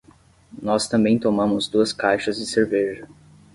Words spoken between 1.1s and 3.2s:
tomamos duas caixas de cerveja.